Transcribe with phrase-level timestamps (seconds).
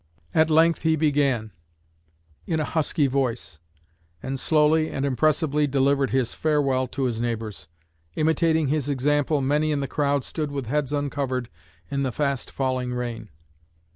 [0.33, 1.51] At length he began,
[2.47, 3.59] in a husky voice,
[4.23, 7.67] and slowly and impressively delivered his farewell to his neighbors.
[8.15, 11.51] Imitating his example, many in the crowd stood with heads uncovered
[11.91, 13.29] in the fast falling rain."